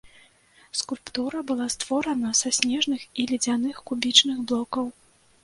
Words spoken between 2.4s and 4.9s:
са снежных і ледзяных кубічных блокаў.